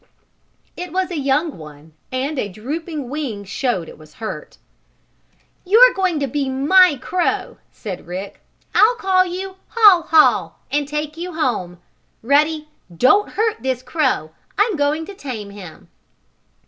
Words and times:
It 0.75 0.91
was 0.91 1.11
a 1.11 1.19
young 1.19 1.59
one, 1.59 1.93
and 2.11 2.39
a 2.39 2.49
drooping 2.49 3.07
wing 3.07 3.43
showed 3.43 3.87
it 3.87 3.99
was 3.99 4.15
hurt. 4.15 4.57
"You're 5.63 5.93
going 5.93 6.19
to 6.21 6.25
be 6.27 6.49
my 6.49 6.97
crow!" 6.99 7.57
said 7.71 8.07
Rick. 8.07 8.41
"I'll 8.73 8.95
call 8.95 9.25
you 9.27 9.57
Haw 9.67 10.01
Haw, 10.01 10.53
and 10.71 10.87
take 10.87 11.17
you 11.17 11.33
home. 11.35 11.77
Ruddy, 12.23 12.67
don't 12.97 13.33
hurt 13.33 13.61
this 13.61 13.83
crow! 13.83 14.31
I'm 14.57 14.75
going 14.75 15.05
to 15.05 15.13
tame 15.13 15.51
him!" 15.51 15.87